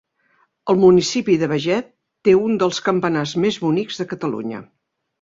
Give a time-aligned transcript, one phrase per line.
[0.73, 1.93] El municipi de Beget
[2.29, 4.69] té un dels campanars més bonics de Catalunya.